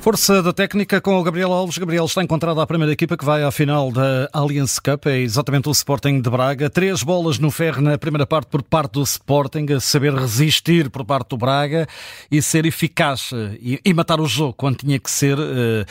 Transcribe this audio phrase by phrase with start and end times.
[0.00, 1.76] Força da técnica com o Gabriel Alves.
[1.76, 5.06] Gabriel está encontrado à primeira equipa que vai à final da Allianz Cup.
[5.06, 6.70] É exatamente o Sporting de Braga.
[6.70, 11.04] Três bolas no ferro na primeira parte por parte do Sporting, a saber resistir por
[11.04, 11.86] parte do Braga
[12.30, 15.84] e ser eficaz e, e matar o jogo quando tinha que ser uh, uh,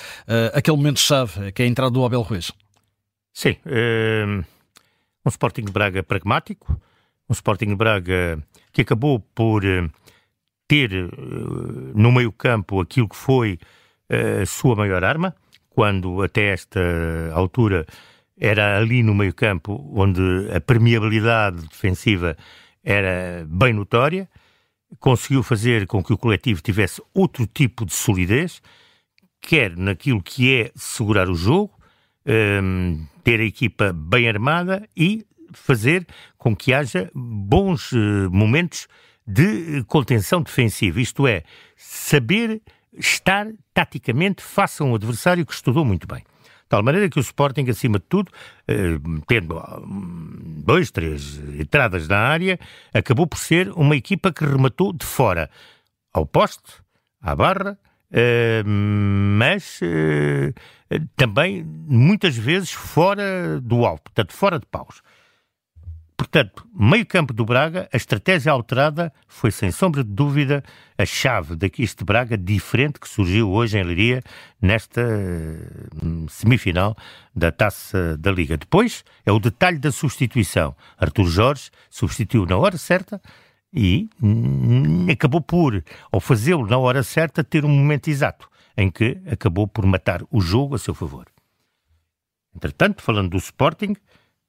[0.53, 2.51] aquele momento-chave, que é a entrada do Abel Ruiz.
[3.33, 4.43] Sim, uh,
[5.25, 6.79] um Sporting de Braga pragmático,
[7.29, 9.63] um Sporting de Braga que acabou por
[10.67, 10.91] ter
[11.93, 13.59] no meio-campo aquilo que foi
[14.09, 15.35] a sua maior arma,
[15.69, 16.79] quando até esta
[17.33, 17.85] altura
[18.39, 20.21] era ali no meio-campo onde
[20.55, 22.37] a permeabilidade defensiva
[22.83, 24.29] era bem notória,
[24.99, 28.61] conseguiu fazer com que o coletivo tivesse outro tipo de solidez,
[29.41, 31.73] quer naquilo que é segurar o jogo,
[32.25, 36.05] um, ter a equipa bem armada e fazer
[36.37, 38.87] com que haja bons uh, momentos
[39.25, 41.43] de contenção defensiva, isto é,
[41.75, 42.61] saber
[42.97, 46.19] estar taticamente face a um adversário que estudou muito bem.
[46.19, 48.29] De tal maneira que o Sporting, acima de tudo,
[48.67, 52.59] eh, tendo hum, dois, três entradas na área,
[52.93, 55.49] acabou por ser uma equipa que rematou de fora,
[56.13, 56.73] ao poste,
[57.21, 57.79] à barra,
[58.11, 60.53] eh, mas eh,
[61.15, 65.01] também muitas vezes fora do alto, portanto, fora de paus.
[66.17, 70.63] Portanto, meio campo do Braga, a estratégia alterada foi, sem sombra de dúvida,
[70.97, 74.23] a chave daqui este Braga diferente que surgiu hoje em Leiria,
[74.59, 74.99] nesta
[76.03, 76.97] hum, semifinal
[77.35, 78.57] da Taça da Liga.
[78.57, 80.75] Depois, é o detalhe da substituição.
[80.97, 83.21] Artur Jorge substituiu na hora certa
[83.71, 89.21] e hum, acabou por, ao fazê-lo na hora certa, ter um momento exato em que
[89.31, 91.27] acabou por matar o jogo a seu favor.
[92.55, 93.95] Entretanto, falando do Sporting,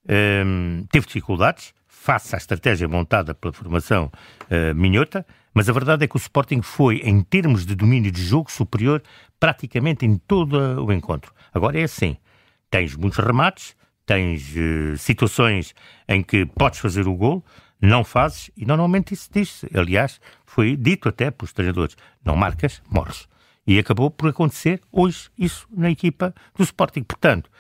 [0.09, 4.11] um, teve dificuldades face à estratégia montada pela formação
[4.45, 8.23] uh, minhota, mas a verdade é que o Sporting foi, em termos de domínio de
[8.23, 9.03] jogo, superior
[9.39, 11.33] praticamente em todo o encontro.
[11.53, 12.17] Agora é assim:
[12.71, 13.77] tens muitos remates,
[14.07, 15.75] tens uh, situações
[16.09, 17.45] em que podes fazer o gol,
[17.81, 23.29] não fazes, e normalmente isso diz Aliás, foi dito até pelos treinadores: não marcas, morres.
[23.67, 27.03] E acabou por acontecer hoje isso na equipa do Sporting.
[27.03, 27.51] Portanto,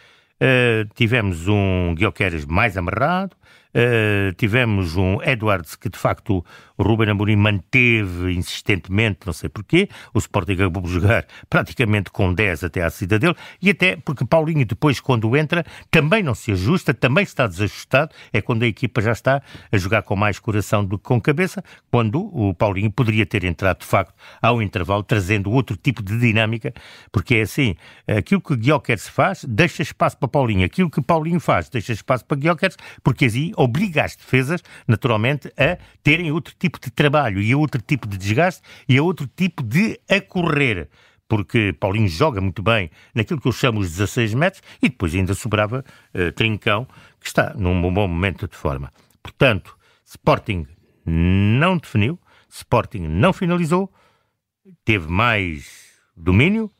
[0.40, 3.34] Uh, tivemos um Guilherme mais amarrado,
[3.74, 6.44] uh, tivemos um Edwards que de facto
[6.76, 12.32] o Ruben Amorim manteve insistentemente, não sei porquê, o Sporting acabou por jogar praticamente com
[12.32, 16.52] 10 até à saída dele, e até porque Paulinho depois quando entra também não se
[16.52, 20.84] ajusta, também está desajustado, é quando a equipa já está a jogar com mais coração
[20.84, 25.50] do que com cabeça, quando o Paulinho poderia ter entrado de facto ao intervalo, trazendo
[25.50, 26.72] outro tipo de dinâmica,
[27.10, 27.74] porque é assim,
[28.06, 32.36] aquilo que Guilherme faz, deixa espaço para Paulinho, aquilo que Paulinho faz, deixa espaço para
[32.36, 32.58] Guilherme,
[33.02, 37.82] porque assim obriga as defesas, naturalmente, a terem outro tipo de trabalho e a outro
[37.82, 40.88] tipo de desgaste e a outro tipo de a correr
[41.28, 45.34] porque Paulinho joga muito bem naquilo que eu chamo os 16 metros e depois ainda
[45.34, 46.86] sobrava uh, Trincão,
[47.20, 48.90] que está num bom momento de forma.
[49.22, 49.76] Portanto,
[50.06, 50.66] Sporting
[51.04, 53.92] não definiu, Sporting não finalizou,
[54.84, 56.72] teve mais domínio,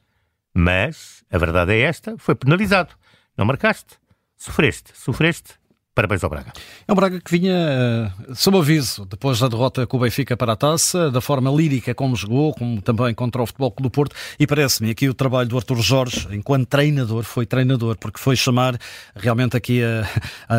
[0.55, 2.95] mas a verdade é esta, foi penalizado.
[3.37, 3.99] Não marcaste,
[4.35, 5.59] sofreste, sofreste
[5.99, 6.53] Parabéns ao Braga.
[6.87, 10.53] É um Braga que vinha uh, sob aviso depois da derrota com o Benfica para
[10.53, 14.15] a taça, da forma lírica como jogou, como também contra o Futebol Clube do Porto,
[14.39, 18.79] e parece-me aqui o trabalho do Artur Jorge, enquanto treinador, foi treinador, porque foi chamar
[19.17, 20.09] realmente aqui a,
[20.49, 20.57] a,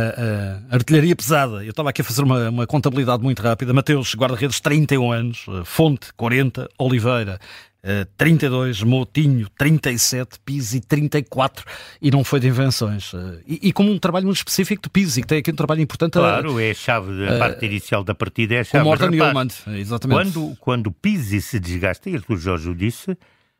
[0.71, 1.63] a artilharia pesada.
[1.63, 3.73] Eu estava aqui a fazer uma, uma contabilidade muito rápida.
[3.73, 7.39] Mateus, guarda-redes, 31 anos, eh, Fonte, 40, Oliveira,
[8.17, 11.65] 32, eh, Moutinho 37, Pizzi 34
[12.01, 13.13] e não foi de invenções.
[13.13, 15.81] Uh, e, e, como um trabalho muito específico de Pizzi, que tem aqui um trabalho
[15.81, 16.13] importante.
[16.13, 18.83] Claro, a, é a chave, a uh, parte inicial da partida é a chave.
[18.83, 20.33] O Morten Newman, exatamente.
[20.33, 23.17] Quando, quando Pizzi se desgasta, e Arthur Jorge o disse,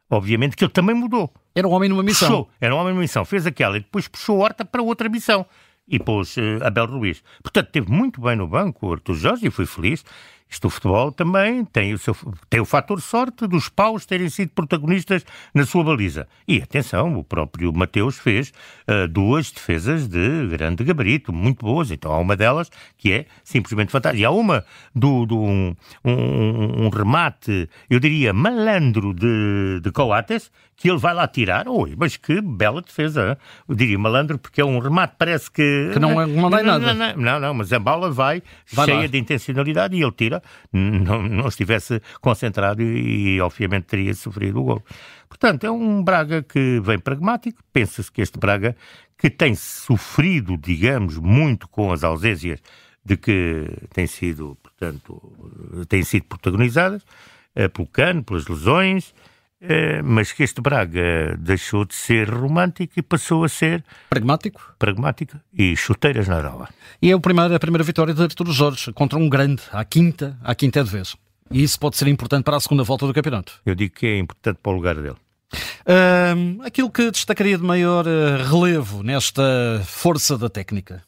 [0.10, 1.32] obviamente que ele também mudou.
[1.56, 2.28] Era um homem numa missão.
[2.28, 5.46] Puxou, era um homem numa missão, fez aquela e depois puxou Horta para outra missão
[5.88, 7.24] e pôs uh, Abel Ruiz.
[7.42, 10.04] Portanto, teve muito bem no banco o Arthur Jorge e foi feliz.
[10.50, 12.16] Isto o futebol também tem o, seu,
[12.50, 15.24] tem o fator sorte dos paus terem sido protagonistas
[15.54, 16.28] na sua baliza.
[16.48, 18.52] E atenção, o próprio Mateus fez
[18.88, 21.92] uh, duas defesas de grande gabarito, muito boas.
[21.92, 24.22] Então há uma delas que é simplesmente fantástica.
[24.22, 30.52] E há uma do, do um, um, um, remate, eu diria, malandro de, de Coates,
[30.76, 31.68] que ele vai lá tirar.
[31.68, 33.38] Oi, mas que bela defesa.
[33.68, 35.92] Eu diria malandro porque é um remate, parece que.
[35.94, 36.94] Que não, é, não, não, nada.
[36.94, 38.42] Não, não, não, mas a bola vai,
[38.72, 39.08] vai cheia lá.
[39.08, 40.39] de intencionalidade e ele tira
[40.72, 44.84] não, não estivesse concentrado e, e, obviamente teria sofrido o gol.
[45.28, 47.62] Portanto, é um Braga que vem pragmático.
[47.72, 48.76] Pensa-se que este Braga,
[49.18, 52.60] que tem sofrido, digamos, muito com as ausências
[53.04, 55.22] de que têm sido, portanto,
[55.88, 57.04] têm sido protagonizadas,
[57.56, 59.29] uh, pelo cano, pelas lesões, eh,
[60.04, 65.76] mas que este Braga deixou de ser romântico e passou a ser pragmático, pragmático e
[65.76, 66.70] chuteiras na arola.
[67.02, 70.38] E é a primeira, a primeira vitória de Arturo Jorge contra um grande, à quinta,
[70.44, 71.16] à quinta de vez.
[71.52, 73.60] E isso pode ser importante para a segunda volta do campeonato.
[73.66, 75.18] Eu digo que é importante para o lugar dele.
[76.64, 81.04] Aquilo que destacaria de maior uh, relevo nesta força da técnica?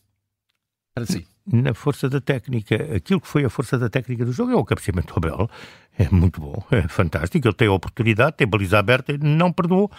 [0.95, 1.27] Para si.
[1.45, 4.63] Na força da técnica, aquilo que foi a força da técnica do jogo é o
[4.63, 5.49] cabeceamento ao Abel.
[5.97, 7.47] É muito bom, é fantástico.
[7.47, 9.91] Ele tem a oportunidade, tem a baliza aberta, não perdoou.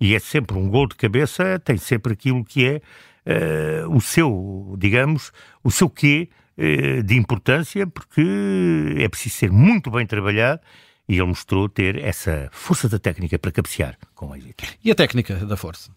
[0.00, 4.74] E é sempre um gol de cabeça, tem sempre aquilo que é uh, o seu,
[4.78, 5.32] digamos,
[5.62, 10.60] o seu quê uh, de importância, porque é preciso ser muito bem trabalhado
[11.08, 14.64] e ele mostrou ter essa força da técnica para cabecear com êxito.
[14.82, 15.90] E a técnica da força?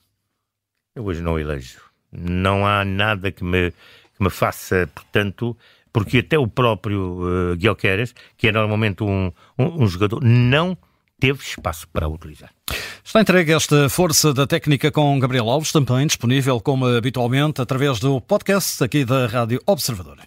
[0.95, 1.79] Eu hoje não elejo.
[2.11, 3.73] Não há nada que me,
[4.19, 5.57] que me faça, portanto,
[5.91, 10.77] porque até o próprio uh, Guilherme, que é normalmente um, um, um jogador, não
[11.19, 12.51] teve espaço para utilizar.
[13.03, 18.21] Está entregue esta força da técnica com Gabriel Alves, também disponível como habitualmente através do
[18.21, 20.17] podcast aqui da Rádio Observador.